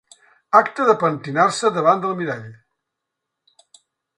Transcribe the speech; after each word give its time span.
Acte 0.59 0.87
de 0.87 0.95
pentinar-se 1.03 1.71
davant 1.75 2.03
del 2.07 2.17
mirall. 2.23 2.51